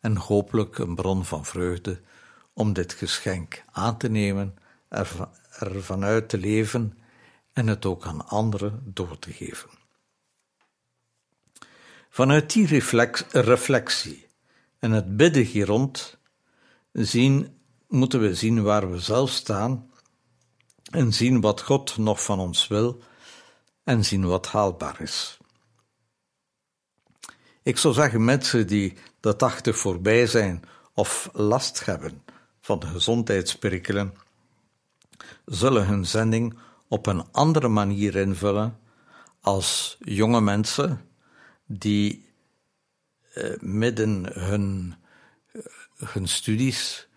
en 0.00 0.16
hopelijk 0.16 0.78
een 0.78 0.94
bron 0.94 1.24
van 1.24 1.44
vreugde 1.44 2.00
om 2.52 2.72
dit 2.72 2.92
geschenk 2.92 3.62
aan 3.72 3.98
te 3.98 4.08
nemen, 4.08 4.54
er 4.88 5.82
vanuit 5.82 6.28
te 6.28 6.38
leven 6.38 6.98
en 7.52 7.66
het 7.66 7.86
ook 7.86 8.04
aan 8.04 8.28
anderen 8.28 8.80
door 8.84 9.18
te 9.18 9.32
geven. 9.32 9.70
Vanuit 12.10 12.52
die 12.52 12.66
reflectie 13.30 14.26
en 14.78 14.90
het 14.90 15.16
bidden 15.16 15.44
hier 15.44 15.66
rond 15.66 16.18
zien, 16.92 17.60
moeten 17.88 18.20
we 18.20 18.34
zien 18.34 18.62
waar 18.62 18.90
we 18.90 18.98
zelf 18.98 19.30
staan 19.30 19.90
en 20.90 21.12
zien 21.12 21.40
wat 21.40 21.62
God 21.62 21.96
nog 21.96 22.24
van 22.24 22.38
ons 22.38 22.68
wil 22.68 23.02
en 23.84 24.04
zien 24.04 24.24
wat 24.24 24.46
haalbaar 24.46 25.00
is. 25.00 25.38
Ik 27.62 27.78
zou 27.78 27.94
zeggen, 27.94 28.24
mensen 28.24 28.66
die 28.66 28.96
de 29.20 29.36
tachtig 29.36 29.78
voorbij 29.78 30.26
zijn 30.26 30.62
of 30.94 31.30
last 31.32 31.84
hebben 31.84 32.22
van 32.62 32.78
de 32.78 32.86
gezondheidsperikelen, 32.86 34.14
zullen 35.44 35.86
hun 35.86 36.06
zending 36.06 36.58
op 36.88 37.06
een 37.06 37.24
andere 37.32 37.68
manier 37.68 38.16
invullen 38.16 38.78
als 39.40 39.96
jonge 40.00 40.40
mensen 40.40 41.00
die 41.66 42.26
eh, 43.32 43.58
midden 43.60 44.38
hun, 44.40 44.94
eh, 45.52 45.62
hun 45.96 46.28
studies, 46.28 47.08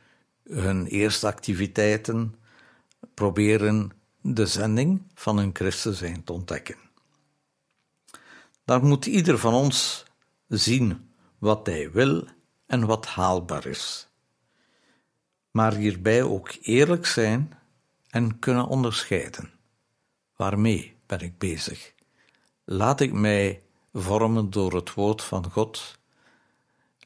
hun 0.44 0.86
eerste 0.86 1.28
activiteiten, 1.28 2.36
proberen 3.14 3.92
de 4.22 4.46
zending 4.46 5.02
van 5.14 5.38
hun 5.38 5.50
christen 5.54 5.94
zijn 5.94 6.24
te 6.24 6.34
ontdekken. 6.34 6.78
Daar 8.66 8.84
moet 8.84 9.06
ieder 9.06 9.38
van 9.40 9.54
ons 9.54 10.06
zien 10.48 11.12
wat 11.38 11.66
hij 11.66 11.92
wil 11.92 12.28
en 12.66 12.86
wat 12.86 13.06
haalbaar 13.06 13.66
is. 13.66 14.08
Maar 15.56 15.74
hierbij 15.74 16.24
ook 16.24 16.56
eerlijk 16.62 17.06
zijn 17.06 17.54
en 18.10 18.40
kunnen 18.40 18.68
onderscheiden. 18.68 19.52
Waarmee 20.36 20.98
ben 21.06 21.20
ik 21.20 21.38
bezig? 21.38 21.94
Laat 22.64 23.00
ik 23.00 23.14
mij 23.14 23.62
vormen 23.94 24.50
door 24.50 24.74
het 24.74 24.94
woord 24.94 25.22
van 25.22 25.52
God? 25.52 26.00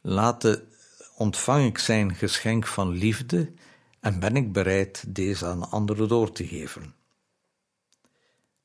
Laat 0.01 0.61
ontvang 1.15 1.65
ik 1.65 1.77
zijn 1.77 2.15
geschenk 2.15 2.67
van 2.67 2.89
liefde 2.89 3.53
en 3.99 4.19
ben 4.19 4.35
ik 4.35 4.51
bereid 4.51 5.03
deze 5.07 5.45
aan 5.45 5.71
anderen 5.71 6.07
door 6.07 6.31
te 6.31 6.47
geven? 6.47 6.93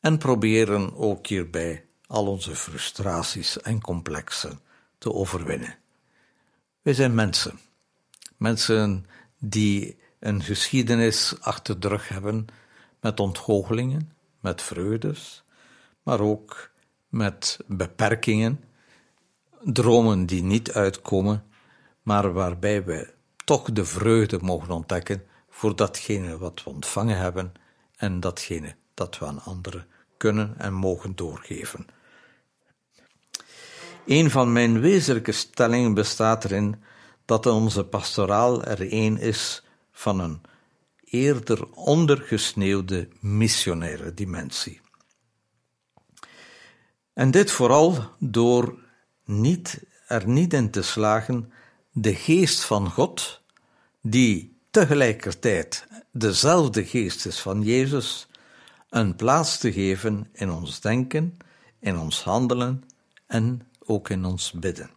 En 0.00 0.18
proberen 0.18 0.96
ook 0.96 1.26
hierbij 1.26 1.84
al 2.06 2.26
onze 2.26 2.56
frustraties 2.56 3.60
en 3.60 3.80
complexen 3.80 4.60
te 4.98 5.12
overwinnen. 5.12 5.78
Wij 6.82 6.94
zijn 6.94 7.14
mensen. 7.14 7.58
Mensen 8.36 9.06
die 9.48 9.98
een 10.18 10.42
geschiedenis 10.42 11.40
achter 11.40 11.80
de 11.80 11.88
rug 11.88 12.08
hebben 12.08 12.46
met 13.00 13.20
ontgoochelingen, 13.20 14.12
met 14.40 14.62
vreugdes, 14.62 15.44
maar 16.02 16.20
ook 16.20 16.70
met 17.08 17.58
beperkingen, 17.66 18.64
dromen 19.60 20.26
die 20.26 20.42
niet 20.42 20.72
uitkomen, 20.72 21.44
maar 22.02 22.32
waarbij 22.32 22.84
we 22.84 23.14
toch 23.44 23.72
de 23.72 23.84
vreugde 23.84 24.38
mogen 24.42 24.70
ontdekken 24.70 25.22
voor 25.48 25.76
datgene 25.76 26.38
wat 26.38 26.62
we 26.64 26.70
ontvangen 26.70 27.18
hebben 27.18 27.52
en 27.96 28.20
datgene 28.20 28.76
dat 28.94 29.18
we 29.18 29.26
aan 29.26 29.42
anderen 29.42 29.86
kunnen 30.16 30.54
en 30.58 30.72
mogen 30.72 31.16
doorgeven. 31.16 31.86
Een 34.06 34.30
van 34.30 34.52
mijn 34.52 34.80
wezenlijke 34.80 35.32
stellingen 35.32 35.94
bestaat 35.94 36.44
erin 36.44 36.82
dat 37.24 37.46
onze 37.46 37.84
pastoraal 37.84 38.64
er 38.64 38.92
een 38.92 39.18
is 39.18 39.62
van 39.92 40.20
een 40.20 40.40
eerder 41.04 41.66
ondergesneeuwde 41.72 43.08
missionaire 43.20 44.14
dimensie. 44.14 44.80
En 47.12 47.30
dit 47.30 47.50
vooral 47.50 48.10
door 48.18 48.78
niet, 49.24 49.82
er 50.06 50.28
niet 50.28 50.52
in 50.52 50.70
te 50.70 50.82
slagen 50.82 51.52
de 51.92 52.14
geest 52.14 52.64
van 52.64 52.90
God, 52.90 53.42
die 54.00 54.56
tegelijkertijd 54.70 55.86
dezelfde 56.12 56.84
geest 56.84 57.26
is 57.26 57.40
van 57.40 57.62
Jezus, 57.62 58.28
een 58.90 59.16
plaats 59.16 59.58
te 59.58 59.72
geven 59.72 60.28
in 60.32 60.50
ons 60.50 60.80
denken, 60.80 61.36
in 61.78 61.98
ons 61.98 62.22
handelen 62.22 62.84
en 63.26 63.68
ook 63.78 64.08
in 64.08 64.24
ons 64.24 64.52
bidden. 64.52 64.90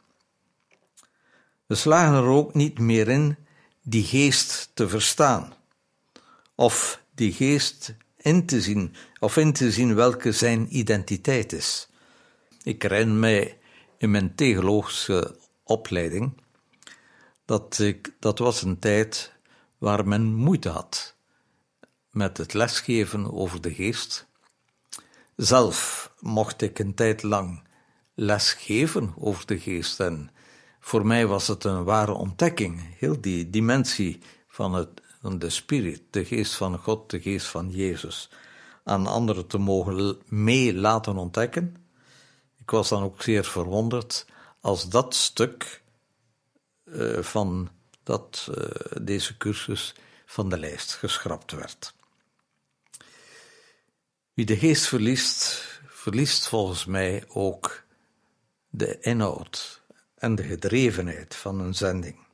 We 1.68 1.76
slagen 1.76 2.14
er 2.14 2.30
ook 2.30 2.54
niet 2.54 2.80
meer 2.80 3.08
in 3.08 3.36
die 3.82 4.04
geest 4.04 4.72
te 4.74 4.90
verstaan, 4.90 5.54
of 6.56 7.02
die 7.16 7.34
geest 7.34 7.96
in 8.18 8.46
te 8.46 8.62
zien, 8.62 8.96
of 9.20 9.38
in 9.38 9.54
te 9.54 9.72
zien 9.72 9.96
welke 9.96 10.32
zijn 10.32 10.78
identiteit 10.78 11.54
is. 11.54 11.90
Ik 12.64 12.82
herinner 12.82 13.16
mij 13.16 13.58
in 13.98 14.12
mijn 14.12 14.36
theologische 14.36 15.36
opleiding 15.64 16.42
dat 17.46 17.80
ik, 17.80 18.14
dat 18.20 18.40
was 18.40 18.62
een 18.62 18.80
tijd 18.80 19.34
waar 19.78 20.08
men 20.08 20.34
moeite 20.34 20.70
had 20.70 21.16
met 22.12 22.38
het 22.38 22.54
lesgeven 22.54 23.34
over 23.34 23.62
de 23.62 23.74
geest. 23.74 24.28
Zelf 25.36 26.12
mocht 26.20 26.62
ik 26.62 26.80
een 26.80 26.94
tijd 26.94 27.24
lang 27.24 27.64
lesgeven 28.14 29.14
over 29.18 29.46
de 29.46 29.60
geest 29.60 30.00
en 30.00 30.32
voor 30.88 31.06
mij 31.06 31.28
was 31.28 31.48
het 31.48 31.64
een 31.64 31.84
ware 31.84 32.14
ontdekking, 32.14 32.98
heel 32.98 33.22
die 33.22 33.50
dimensie 33.50 34.20
van, 34.48 34.74
het, 34.74 35.02
de 35.38 35.50
spirit, 35.50 36.02
de 36.10 36.26
geest 36.26 36.54
van 36.54 36.78
God, 36.78 37.10
de 37.10 37.22
geest 37.22 37.48
van 37.48 37.70
Jezus, 37.72 38.30
aan 38.84 39.08
anderen 39.08 39.48
te 39.48 39.58
mogen 39.58 40.22
mee 40.26 40.74
laten 40.74 41.18
ontdekken. 41.18 41.76
Ik 42.60 42.70
was 42.70 42.90
dan 42.90 43.04
ook 43.04 43.22
zeer 43.22 43.46
verwonderd 43.46 44.26
als 44.60 44.90
dat 44.90 45.16
stuk 45.16 45.82
uh, 46.86 47.22
van 47.22 47.70
dat, 48.04 48.48
uh, 48.50 48.66
deze 49.02 49.38
cursus 49.38 49.96
van 50.26 50.50
de 50.50 50.58
lijst 50.58 50.94
geschrapt 50.94 51.52
werd. 51.52 51.94
Wie 54.34 54.46
de 54.46 54.58
geest 54.58 54.86
verliest, 54.86 55.66
verliest 55.88 56.48
volgens 56.48 56.86
mij 56.86 57.24
ook 57.28 57.84
de 58.70 59.00
inhoud 59.00 59.77
en 60.18 60.36
de 60.36 60.44
gedrevenheid 60.44 61.36
van 61.36 61.60
een 61.60 61.76
zending. 61.76 62.26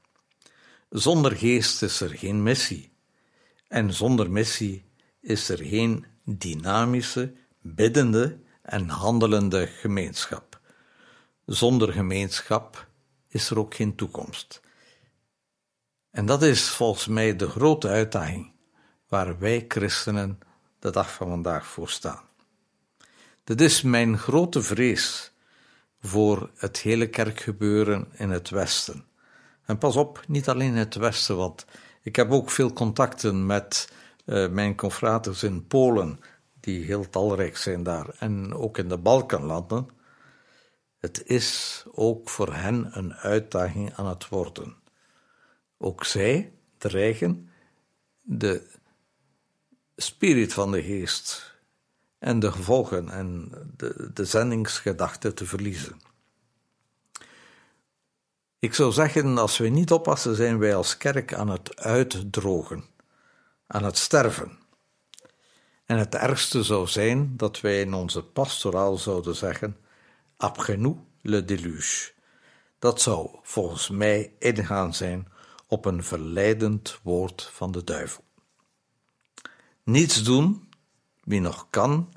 Zonder 0.89 1.35
geest 1.35 1.81
is 1.81 2.01
er 2.01 2.09
geen 2.09 2.43
missie. 2.43 2.91
En 3.67 3.93
zonder 3.93 4.31
missie 4.31 4.85
is 5.21 5.49
er 5.49 5.57
geen 5.57 6.05
dynamische, 6.23 7.33
biddende 7.61 8.39
en 8.61 8.89
handelende 8.89 9.67
gemeenschap. 9.67 10.59
Zonder 11.45 11.93
gemeenschap 11.93 12.87
is 13.27 13.49
er 13.49 13.59
ook 13.59 13.75
geen 13.75 13.95
toekomst. 13.95 14.61
En 16.11 16.25
dat 16.25 16.43
is 16.43 16.69
volgens 16.69 17.07
mij 17.07 17.35
de 17.35 17.49
grote 17.49 17.87
uitdaging 17.87 18.51
waar 19.07 19.39
wij 19.39 19.65
christenen 19.67 20.39
de 20.79 20.91
dag 20.91 21.13
van 21.13 21.27
vandaag 21.27 21.65
voor 21.65 21.89
staan. 21.89 22.23
Dit 23.43 23.61
is 23.61 23.81
mijn 23.81 24.17
grote 24.17 24.61
vrees 24.61 25.32
voor 26.03 26.49
het 26.55 26.77
hele 26.77 27.09
kerkgebeuren 27.09 28.07
in 28.11 28.29
het 28.29 28.49
Westen. 28.49 29.05
En 29.65 29.77
pas 29.77 29.95
op, 29.95 30.23
niet 30.27 30.49
alleen 30.49 30.75
het 30.75 30.95
Westen, 30.95 31.37
want 31.37 31.65
ik 32.01 32.15
heb 32.15 32.31
ook 32.31 32.49
veel 32.49 32.73
contacten 32.73 33.45
met 33.45 33.91
uh, 34.25 34.49
mijn 34.49 34.75
confraters 34.75 35.43
in 35.43 35.67
Polen, 35.67 36.19
die 36.59 36.85
heel 36.85 37.09
talrijk 37.09 37.57
zijn 37.57 37.83
daar, 37.83 38.09
en 38.17 38.53
ook 38.53 38.77
in 38.77 38.87
de 38.87 38.97
Balkanlanden. 38.97 39.87
Het 40.97 41.23
is 41.25 41.83
ook 41.91 42.29
voor 42.29 42.53
hen 42.53 42.97
een 42.97 43.13
uitdaging 43.13 43.93
aan 43.93 44.07
het 44.07 44.29
worden. 44.29 44.75
Ook 45.77 46.03
zij 46.03 46.53
dreigen 46.77 47.49
de 48.21 48.69
spirit 49.95 50.53
van 50.53 50.71
de 50.71 50.83
geest 50.83 51.52
en 52.23 52.39
de 52.39 52.51
gevolgen 52.51 53.09
en 53.09 53.51
de, 53.77 54.09
de 54.13 54.25
zendingsgedachte 54.25 55.33
te 55.33 55.45
verliezen. 55.45 56.01
Ik 58.59 58.73
zou 58.73 58.91
zeggen, 58.91 59.37
als 59.37 59.57
we 59.57 59.67
niet 59.67 59.91
oppassen, 59.91 60.35
zijn 60.35 60.59
wij 60.59 60.75
als 60.75 60.97
kerk 60.97 61.33
aan 61.33 61.49
het 61.49 61.75
uitdrogen, 61.75 62.83
aan 63.67 63.83
het 63.83 63.97
sterven. 63.97 64.59
En 65.85 65.97
het 65.97 66.15
ergste 66.15 66.63
zou 66.63 66.87
zijn 66.87 67.37
dat 67.37 67.61
wij 67.61 67.81
in 67.81 67.93
onze 67.93 68.23
pastoraal 68.23 68.97
zouden 68.97 69.35
zeggen: 69.35 69.77
Abgenou 70.37 70.97
le 71.21 71.45
déluge. 71.45 72.11
Dat 72.79 73.01
zou 73.01 73.29
volgens 73.41 73.89
mij 73.89 74.33
ingaan 74.39 74.93
zijn 74.93 75.27
op 75.67 75.85
een 75.85 76.03
verleidend 76.03 76.99
woord 77.01 77.49
van 77.53 77.71
de 77.71 77.83
duivel. 77.83 78.23
Niets 79.83 80.23
doen, 80.23 80.62
wie 81.23 81.39
nog 81.39 81.67
kan, 81.69 82.13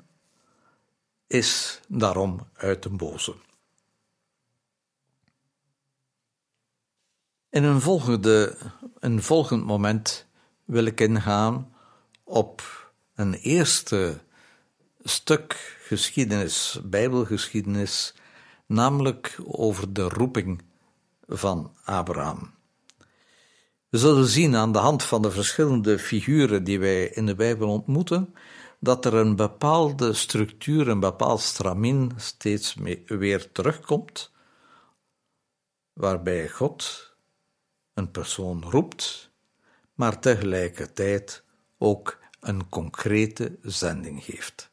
is 1.27 1.81
daarom 1.87 2.47
uit 2.53 2.83
de 2.83 2.89
boze. 2.89 3.35
In 7.49 7.63
een, 7.63 7.81
volgende, 7.81 8.57
een 8.99 9.23
volgend 9.23 9.65
moment 9.65 10.27
wil 10.65 10.85
ik 10.85 11.01
ingaan 11.01 11.73
op 12.23 12.87
een 13.15 13.33
eerste 13.33 14.21
stuk 15.03 15.77
geschiedenis, 15.81 16.79
Bijbelgeschiedenis, 16.83 18.13
namelijk 18.65 19.37
over 19.45 19.93
de 19.93 20.09
roeping 20.09 20.61
van 21.27 21.75
Abraham. 21.83 22.55
We 23.89 23.97
zullen 23.97 24.27
zien 24.27 24.55
aan 24.55 24.71
de 24.71 24.79
hand 24.79 25.03
van 25.03 25.21
de 25.21 25.31
verschillende 25.31 25.99
figuren 25.99 26.63
die 26.63 26.79
wij 26.79 27.07
in 27.07 27.25
de 27.25 27.35
Bijbel 27.35 27.69
ontmoeten, 27.69 28.33
dat 28.79 29.05
er 29.05 29.13
een 29.13 29.35
bepaalde 29.35 30.13
structuur, 30.13 30.87
een 30.87 30.99
bepaald 30.99 31.41
stramien 31.41 32.11
steeds 32.15 32.75
weer 33.05 33.51
terugkomt, 33.51 34.31
waarbij 35.93 36.49
God 36.49 37.07
een 37.93 38.11
persoon 38.11 38.63
roept, 38.63 39.31
maar 39.93 40.19
tegelijkertijd 40.19 41.43
ook 41.77 42.19
een 42.39 42.69
concrete 42.69 43.57
zending 43.61 44.23
geeft. 44.23 44.71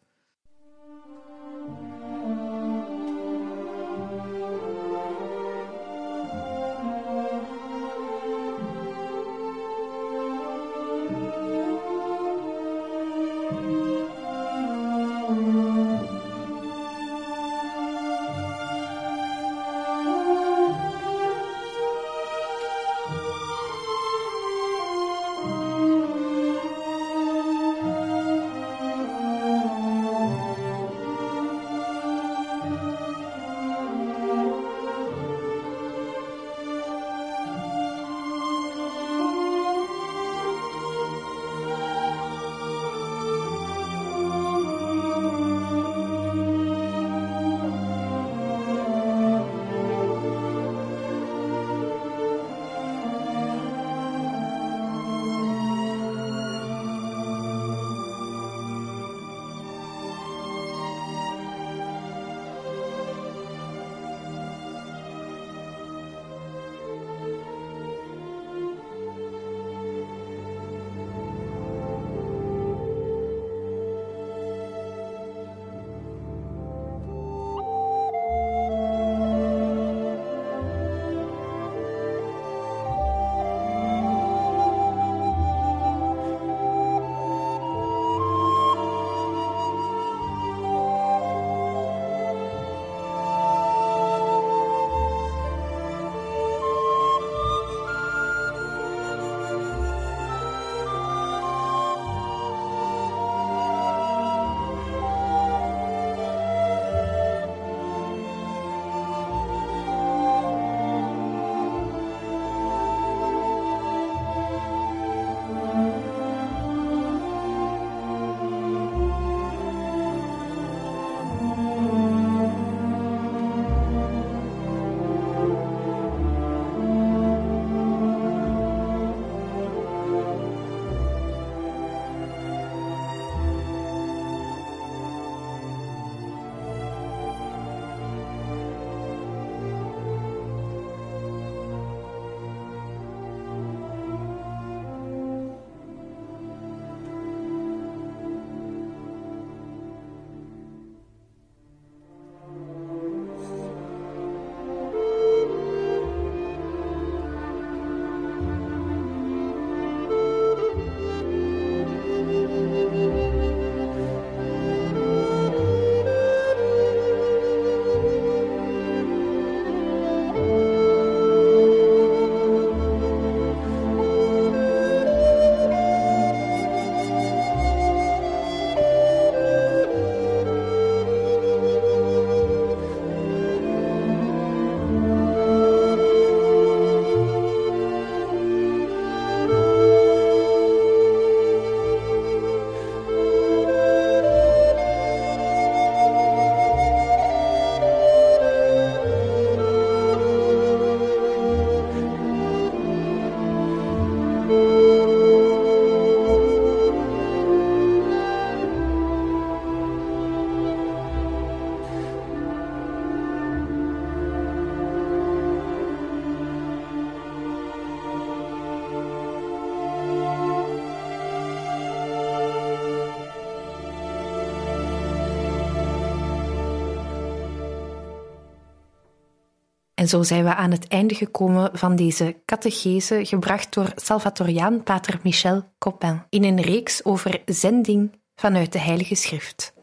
En 230.04 230.10
zo 230.10 230.22
zijn 230.22 230.44
we 230.44 230.54
aan 230.54 230.70
het 230.70 230.88
einde 230.88 231.14
gekomen 231.14 231.70
van 231.72 231.96
deze 231.96 232.36
catechese, 232.44 233.24
gebracht 233.24 233.74
door 233.74 233.92
Salvatoriaan 233.96 234.82
Pater 234.82 235.20
Michel 235.22 235.62
Copin, 235.78 236.22
in 236.28 236.44
een 236.44 236.60
reeks 236.60 237.04
over 237.04 237.42
zending 237.46 238.20
vanuit 238.34 238.72
de 238.72 238.78
Heilige 238.78 239.14
Schrift. 239.14 239.74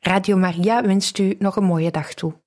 Radio 0.00 0.36
Maria 0.36 0.82
wenst 0.82 1.18
u 1.18 1.36
nog 1.38 1.56
een 1.56 1.64
mooie 1.64 1.90
dag 1.90 2.14
toe. 2.14 2.40